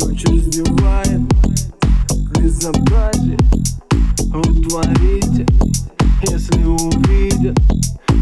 [0.00, 1.20] Ночь раздевает
[2.32, 3.38] безобразие
[4.32, 5.25] Утворить
[7.46, 7.58] видят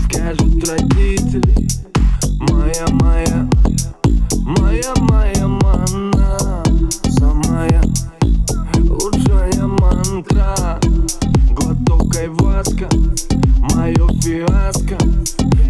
[0.05, 1.69] Скажут родители.
[2.51, 3.49] Моя, моя,
[4.43, 6.63] моя, моя манна
[7.19, 7.83] Самая
[8.89, 10.79] лучшая мантра.
[11.51, 12.89] Глоток айваска,
[13.75, 14.99] мое фиаско.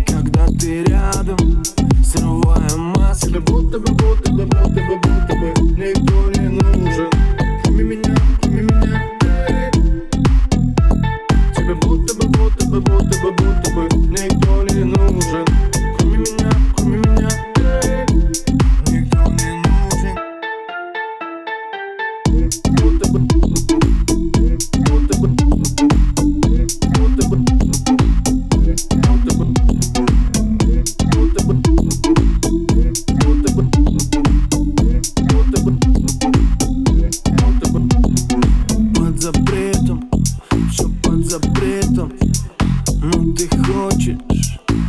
[0.06, 1.62] Когда ты рядом,
[2.04, 3.38] срываем маски.
[3.38, 5.53] Будто бы, будто бы, будто бы, будто бы.
[13.74, 15.44] чтобы никто не нужен.
[15.98, 18.06] Кроме меня, кроме меня эй,
[18.92, 20.16] Никто не нужен.
[22.70, 23.18] Будто бы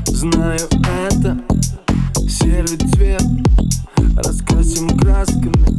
[0.08, 0.60] Знаю
[1.08, 1.38] это.
[2.28, 3.24] Серый цвет.
[4.18, 5.78] Раскрасим красками.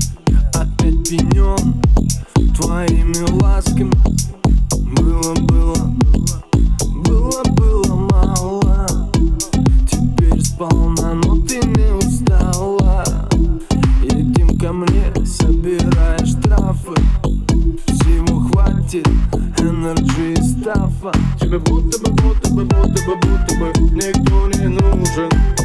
[0.55, 1.83] Опять пенем
[2.55, 3.92] Твоими ласками.
[4.97, 5.94] Было, было.
[7.05, 9.11] Было, было мало.
[9.91, 13.05] Теперь сполна, но ты не устала.
[14.02, 16.94] Едим ко мне, собираешь штрафы.
[17.86, 19.06] Всего хватит
[19.58, 21.12] энергии стафа.
[21.41, 22.05] Тебе будто бы
[22.97, 25.55] будто бы, будто бы никто не нужен.